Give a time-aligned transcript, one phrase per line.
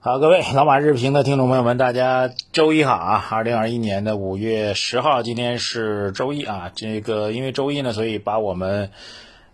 [0.00, 3.26] 好，各位老马日评的听众朋友们，大家周一好啊！
[3.32, 6.70] 二零二一年的五月十号，今天是周一啊。
[6.72, 8.92] 这个因为周一呢，所以把我们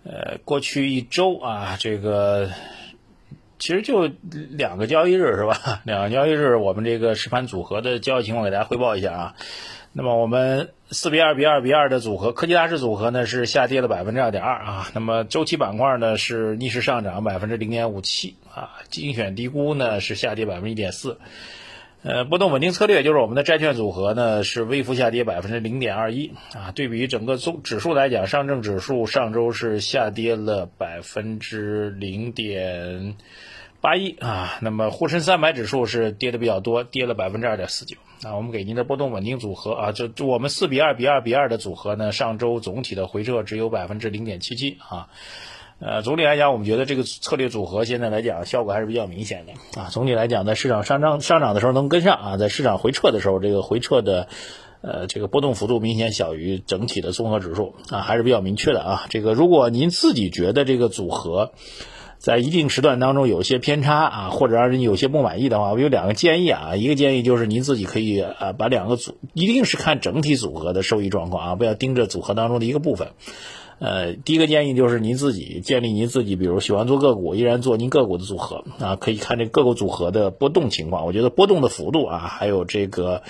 [0.05, 2.51] 呃过去一周啊，这个
[3.59, 4.11] 其实就
[4.51, 5.81] 两个交易日是吧？
[5.85, 9.35] 两个交易日，我们这个实盘组合的交易情况给大家汇报一下啊。
[9.97, 14.91] 那么我们四比二比二比二的组合，科技大师组合呢是下跌了百分之二点二啊。
[14.93, 18.71] 那么周期板块呢是逆势上涨百分之零点五七啊。
[18.89, 21.19] 精选低估呢是下跌百分之一点四。
[22.03, 26.73] 呃，波动稳定策略就是我们的债券组合呢是微幅下跌百分之零点二一啊。
[26.75, 33.15] 对比整个综指数来讲，上证指数上周是下跌了百分之零点。
[33.85, 37.99] 八一啊，那么沪深三百指数是跌的比较多，跌了百分之二点四九。
[38.23, 45.09] 啊，我们给您的波动稳定组合啊，就就我们四比二比二比二的组合呢，上周总体的回撤只有百分之零点七七啊。
[45.81, 49.91] 呃，总体来讲，我们觉得这个策略组合现在来讲效果还是比较明显的啊。
[49.91, 54.29] 总体来讲，在市场上涨上涨的时候能跟上啊，在市场回撤的时候，这个回撤的
[54.81, 59.05] 呃这个波动幅度明显小于整体的综合指数啊，还是比较明确的啊。
[59.11, 61.53] 这个如果您自己觉得这个组合，
[62.19, 66.75] 在一定时段当中有些偏差啊，或者让人有些不满意的话，我有两个建议啊。
[66.77, 73.09] 一个建议就是您自己可以啊，把两个组一定是看整体组合的收益状况啊，不要盯着组合当中的一个部分。
[73.79, 81.05] 呃，第一个建议就是您自己建立您自己，比如喜欢做个股，依然做您个股的组合啊，可以看这个股组合的波动情况。
[81.05, 83.23] 我觉得波动的幅度啊，还有这个。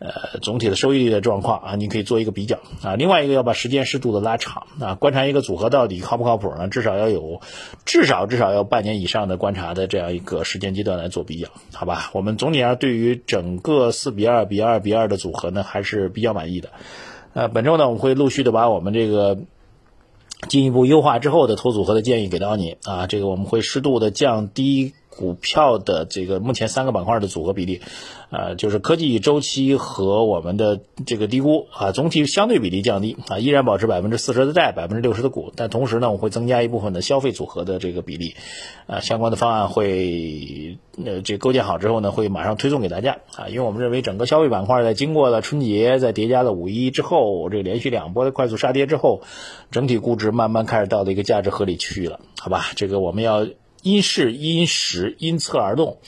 [0.00, 2.96] 呃，总体的收益率的状况啊，你可以做一个比较啊。
[2.96, 6.68] 另外一个要把时间适度的拉长啊，观察一个组合到底靠不靠谱呢？
[6.68, 7.40] 至少要有，
[7.86, 12.10] 至少至少要半年以上的观察的这样一个时间阶段来做比较，好吧？
[12.12, 16.70] 我们总体上对于整个四比二比二比二的组合呢，还是比较满意的。
[17.32, 19.38] 呃，本周呢，我们会陆续的把我们这个
[20.48, 23.06] 进一步优化之后的投组合的建议给到你啊。
[23.06, 24.92] 这个我们会适度的降低。
[25.16, 27.80] 股票的这个目前三个板块的组合比例，
[28.30, 38.34] 呃，就是科技周期和我们的这个低估啊，总体相对比例降低啊，依然保持百分之四十的债，百分之六十的股，但同时呢，我会增加一部分的消费组合的这个比例，
[38.86, 49.22] 啊，相关的方案会呃这构建好之后呢，会马上推送给大家啊，因为我们认为整个消费板块在经过了春节，在叠加了五一之后，这个连续两波的快速杀跌之后，
[49.70, 53.46] 整体估值慢慢开始到了一个价值合理区域了，好吧，这个我们要。
[53.84, 55.98] 因势因时因策而动，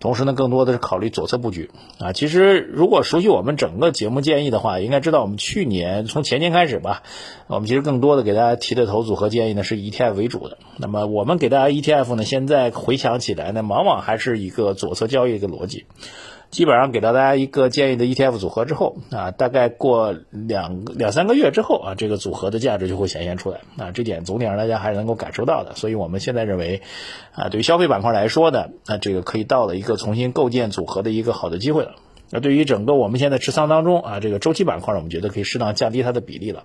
[0.00, 2.14] 同时呢，更多的是考虑左侧布局啊。
[2.14, 7.02] 其实，如果熟悉我们整个节目建议的话，应该知道我们去年从前年开始吧，
[7.46, 10.56] 我们其实更多的给大家提的投组合建议呢是以 ETF 为主的。
[10.78, 15.84] 那么，我们给大家 ETF 呢，现在回想起来呢，往往还是一个左侧交易的逻辑。
[16.50, 25.74] 基本上给到大家一个建议的 ETF 组合之后啊，大概过两两三个月之后啊，这个组合的价值就会显现出来啊，这点总体上大家还是能够感受到的。
[25.74, 26.80] 所以我们现在认为
[27.34, 31.96] 啊，对于消费板块来说呢，那这个可以到了一个重新构建组合的一个好的机会了。
[32.30, 36.64] 那对于整个我们现在持仓当中啊，这个周期板块呢，我们觉得可以适当降低它的比例了，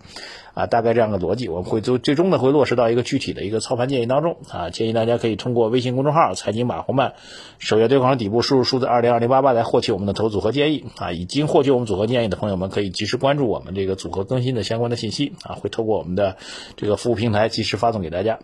[0.56, 4.38] 啊，大概这样的逻辑，我们会最最终呢会落实到一个具体的一个操盘建议当中。
[4.50, 7.14] 啊，建议大家可以通过微信公众号“财经马红漫”
[7.60, 10.86] 首页对话框底部输入数字二零二零八八来获取我们的投组合建议。
[10.98, 15.34] 啊，已经获取我们组合建议的朋友们可以及时关注我们这个组合更新的相关的信息。
[15.44, 16.38] 啊，会透过我们的
[16.76, 18.40] 这个服务平台及时发送给大家。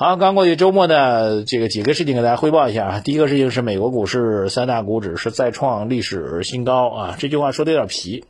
[0.00, 3.00] 好，刚过去周末的这个几个事情给大家汇报一下啊。
[3.00, 8.24] 第一个事情是美国股市三大股指是再创历史新高啊，这句话说的有点皮，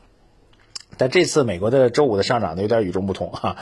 [0.96, 3.56] 但这次美国的周五的上涨呢有点与众不同哈。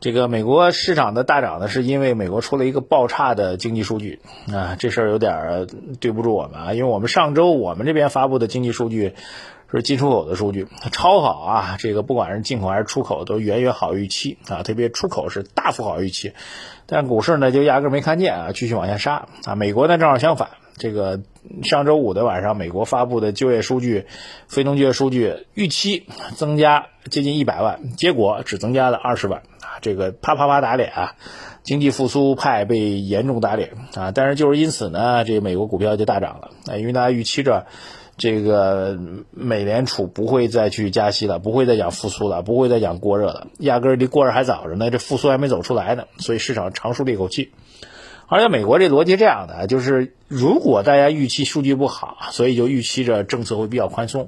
[0.00, 5.66] 这个美国市场的大涨呢，是因为美国出了一个爆差的经济数据啊，这事儿有点
[6.00, 9.12] 对不住我们啊，因为我们上周我们这边发布的经济数据。
[9.72, 11.76] 是进出口的数据超好啊！
[11.78, 16.32] 这个不管是进口还是出口都远远好预期啊，特别出口是大幅好预期，
[16.86, 19.54] 但股市呢就压根儿没看见啊，继续往下杀啊。
[19.54, 21.20] 美国呢正好相反，这个
[21.62, 24.06] 上周五的晚上，美国发布的就业数据、
[24.48, 31.14] 非农就业数据预期增加接近一百万，结果只增加了二十万啊，这个啪啪啪打脸啊，
[31.62, 34.10] 经济复苏派被严重打脸啊。
[34.10, 37.66] 但是就是因此呢，这个美国股票就大涨了啊，因为大家预期着。
[38.20, 38.98] 这个
[39.30, 47.52] 美联储不会再去加息了，不会再讲复苏了，不会再讲过热了，压根儿离过热还早着呢，这复苏还没走出来呢，所以市场长舒了一口气。
[48.28, 54.26] 而且美国这逻辑这样的，就是如果大家预期数据不好，所以就预期着政策会比较宽松；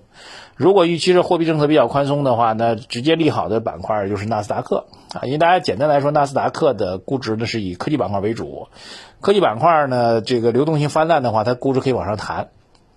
[0.57, 8.69] 如果预期着货币政策比较宽松的话，那直接利好的板块就是纳斯达克啊，因为大家简单来说，纳斯达克的估值呢是以科技板块为主，
[9.21, 12.49] 科技板块呢这个流动性泛滥的话，它估值可以往上弹。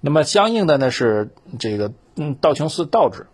[0.01, 3.27] 那么相应的呢是这个嗯道琼斯道指。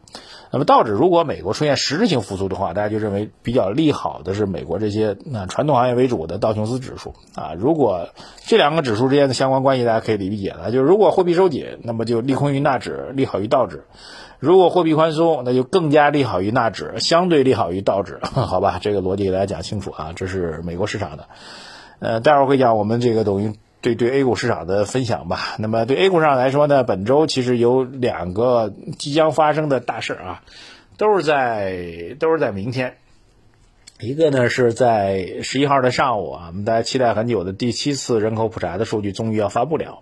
[0.54, 7.54] 那么道指如果美国出现实质性复苏的话，大家就认为比较利好的是美国这些那传统行业为主的道琼斯指数啊。
[7.58, 8.10] 如果
[8.46, 13.86] 这两个指数之间的相关关系大家可以理解了，就是如果货币收紧，那么就利空于纳指，利好于道指；
[14.40, 18.20] 如果货币宽松，那就更加利好于纳指，相对利好于道指。
[18.22, 21.28] 好吧，这个逻辑给大家讲清楚啊，这是美国市场的。
[22.00, 23.54] 呃，待会儿会讲我们这个等于。
[23.82, 25.56] 对对 A 股市场的分享吧。
[25.58, 30.44] 那么对 A 股市场来说呢，本周其实有两个即将发生的大事啊，
[30.98, 32.96] 都是在都是在明天。
[34.00, 40.00] 一个呢是在十一号的上午啊，我们大家期待很久的第七次人口普查的数据终于要发布了。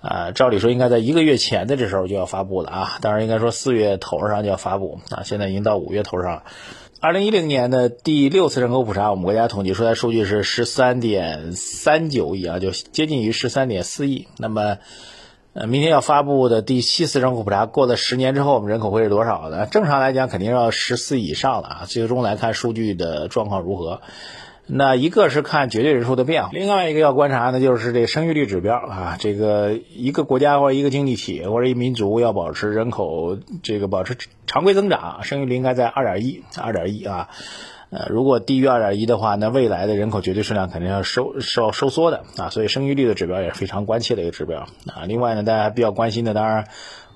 [0.00, 6.42] 啊，照理说应该在一个月前的这时候就要发布了啊，当然应该说四月头上就要发布啊，现在已经到五月头上了。
[7.06, 14.26] 二零一零年的第六次人口普查，我们国家统计出来数据是十三点三九亿啊，就接近于十三点四亿。
[14.38, 14.78] 那么，
[15.52, 19.66] 呃，明天要发布的第七次人口普查，过了十年之后，我们人口会是多少呢？
[19.66, 21.84] 正常来讲，肯定要十四以上了啊。
[21.86, 24.00] 最终来看数据的状况如何。
[24.66, 29.16] 那一个是看绝对人数的变化，另外一个要观察的就是这个生育率指标啊。
[29.18, 34.16] 这个一个国家或者一个经济体或者一民族要保持人口这个保持
[34.46, 37.28] 常规增长，生育率应该在二点一，二点一啊。
[37.90, 42.50] 呃，如果低于二点一的话，那未来的人口绝对数量肯定要收收收缩的啊。
[42.50, 45.04] 所以生育率的指标也是非常关切的一个指标啊。
[45.06, 46.66] 另外呢，大家比较关心的当然。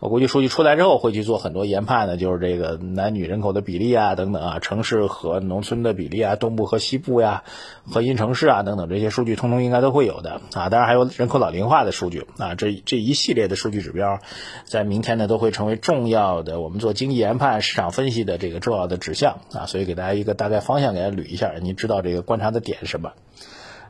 [0.00, 7.44] 我估计数据出来之后会去做很多研判的，就是这个男女人口的比例啊，等等啊，城市和农村的比例啊，东部和西部呀，
[7.84, 10.70] 核心城市啊，等等这些数据，通通应该都会有的啊。
[10.70, 14.20] 当然还有人口老龄化的数据啊，这这一系列的数据指标，
[14.64, 19.67] 在明天呢都会成为重要的我们做经济研判、市场分析的这个重要的指向啊。
[19.67, 23.12] 所以给大家一个大概方向，给它捋一下，你知道这个观察的点是什么。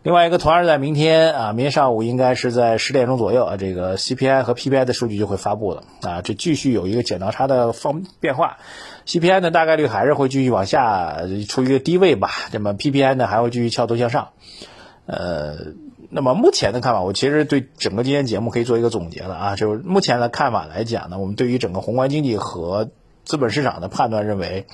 [0.02, 8.56] 另外一个同样在明天啊，明天上午应该是在十点钟左右啊，这个 CPI 和 PPI 的数据就会发布了啊，这继续有一个剪刀差的方变化
[9.04, 14.30] ，CPI 呢大概率还是会继续往下处于一个低位吧，那么 PPI 呢还会继续翘头向上，
[15.04, 15.74] 呃，
[16.08, 22.88] 那么目前的看法，我其实对整个今天节目可以做一个总结了啊，就是目前的看法来讲呢，我们对于整个宏观经济和
[23.26, 24.66] 资本市场的判断认为。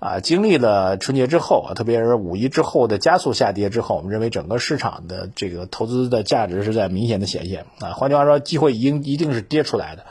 [0.00, 7.92] 啊，经历了春节之后啊，特别是五一之后的加速下跌之后，我们认为整个市场的这个投资的价值是在明显的显现啊。
[7.92, 10.06] 换句话说，机会已经一定是跌出来的。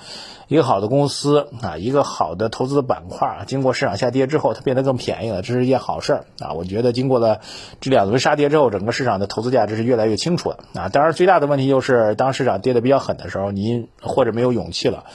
[0.48, 6.54] 一个好的公司啊，一个好的投资的板块，经过市场下跌之后，它变得更便宜了，这是一件好事啊。
[6.54, 7.42] 我觉得经过了
[7.82, 10.90] 这两轮杀跌之后，整个市场的投资价值是越来越清楚了啊。
[10.90, 15.06] 当然，最大的问题就是当市场跌得比较狠的时候，您或者没有勇气了。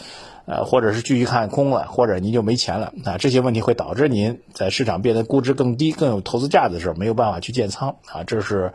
[0.47, 8.73] 呃，或者是继续看空了，或者您就没钱了啊，这些问题会导致您在市场变得估值更低、更有投资价值的时候没有办法去建仓啊，这是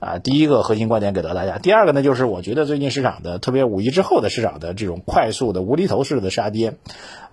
[0.00, 1.58] 啊第一个核心观点给到大家。
[1.58, 6.74] 第二个呢，就是我觉得最近市场的，特别五一之后的市场的这种快速的无厘头式的杀跌，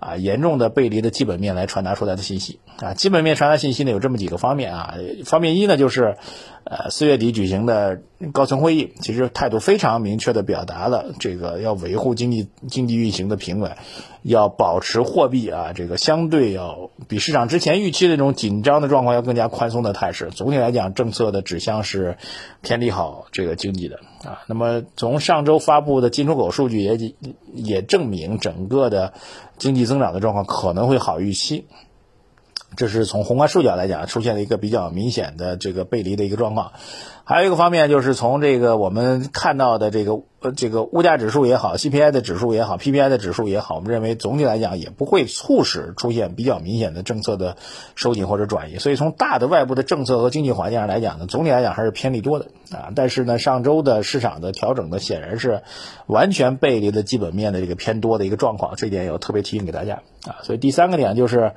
[0.00, 6.16] 啊，严重的背离的基本面来传达出来的信息啊，基本面传达信息呢有这么几个方面啊，方面一呢就是。
[6.68, 8.00] 呃，四月底举行的
[8.32, 13.76] 高层会议，其实态度非常明确的表达了这个要维护经济经济运行的平稳，
[14.26, 20.30] 要保持货币啊这个相对要比市场之前预期的这种紧张的状况要更加宽松的态势。
[20.30, 22.18] 总体来讲，政策的指向是
[22.60, 24.42] 偏利好这个经济的啊。
[24.48, 27.14] 那么从上周发布的进出口数据也
[27.54, 29.12] 也证明，整个的
[29.58, 31.66] 经济增长的状况可能会好预期。
[32.76, 36.72] 这是从宏观数据来讲，出现了一个比较明显的这个背离的一个状况。
[37.28, 47.56] 还有一个方面，就是从这个我们看到的这个呃这个物价指数也好，CPI 的指数也好，PPI 的指数也好，我们认为总体来讲也不会促使出现比较明显的政策的
[47.96, 48.78] 收紧或者转移。
[48.78, 52.92] 所以从大的外部的政策和经济环境上来讲呢，总体来讲还是偏利多的啊。
[52.94, 55.62] 但是呢，上周的市场的调整呢，显然是
[56.06, 60.36] 完全背离了基本面的这个偏多的一个状况，这一点要特别提醒给大家啊。
[60.42, 61.52] 所以第三个点就是。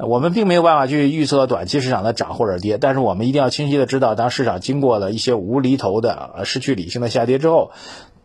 [0.00, 7.72] 我们并没有办法去预测短期市场的涨或者跌，但是我们一定要清晰的知道，当市场经过了一些无厘头的、失去理性的下跌之后，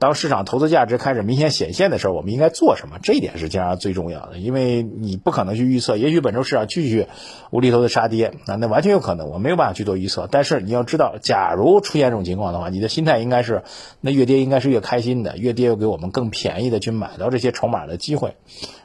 [0.03, 2.99] 当市场投资价值开始明显显现的时候，我们应该做什么？
[3.01, 7.07] 这一点是将最重要的，因为你不可能去预测，也许本周市场继续
[7.51, 10.27] 无厘头的杀跌，啊，那完全有可能，我没有办法去做预测。
[10.29, 13.63] 但是你要知道，假如出现这种情况的话，你的心态应该是，
[14.01, 18.35] 那越跌应该是越开心的，越跌又给我们更便宜的去买到这些筹码的机会。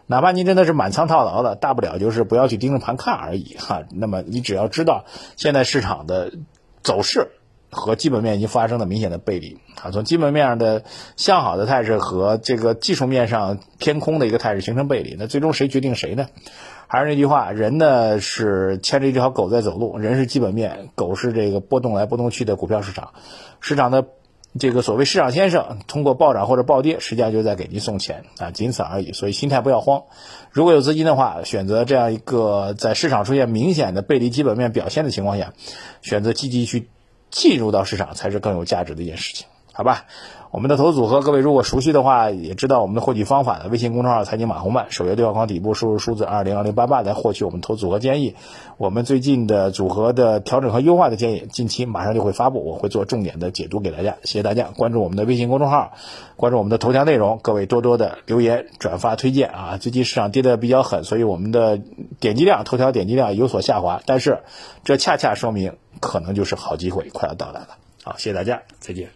[0.06, 3.82] 哪怕您真的是满仓套牢了，大不了就是不要去盯着盘看而已哈。
[3.90, 6.30] 那么你只要知道现在市场的
[6.84, 7.32] 走势
[7.70, 10.84] 和基本面已经发生了明显的背离啊，从基本面上的
[11.16, 16.28] 向好的态势和这个技术面上偏空的一个态势形成背离，那最终谁决定谁呢？
[16.86, 23.12] 还是那句话，人呢是牵着一条狗在走路，人是基本面，狗是这个波动来波动去的股票市场，
[23.60, 24.06] 市场的。
[24.58, 29.12] 这个所谓市场先生通过暴涨或者暴跌，实际上就在给您送钱啊，仅此而已。
[29.12, 30.04] 所以心态不要慌。
[30.50, 35.52] 如果有资金的话，选择这样一个在市场出现明显的背离基本面表现的情况下，
[36.00, 36.88] 选择积极去
[37.30, 40.04] 进入到市场，才是更有价值的一件事情，好吧？
[40.50, 43.68] 我们的投资组合，各位如果熟悉的话，也知道我们的获取方法的。
[43.68, 48.34] 微信公众号“财经马红漫”，首页对话框底部输入数字二零二零八八来获取我们投资组合建议。
[48.78, 54.16] 我们最近的组合的调整和优化的建议，近期马上就会发布，我会做重点的解读给大家。
[54.22, 55.92] 谢谢大家关注我们的微信公众号，
[56.36, 57.38] 关注我们的头条内容。
[57.42, 59.76] 各位多多的留言、转发、推荐啊！
[59.76, 61.78] 最近市场跌得比较狠，所以我们的
[62.20, 64.38] 点击量、头条点击量有所下滑，但是
[64.82, 67.78] 这恰恰说明可能就是好机会快要到来了。
[68.02, 69.10] 好，谢谢大家，再见。